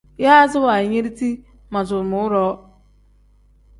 [0.23, 1.29] Yaazi wanyiridi
[1.71, 2.47] manzulumuu-ro.